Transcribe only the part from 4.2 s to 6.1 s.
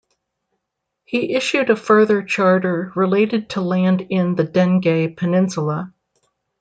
the Dengie peninsula.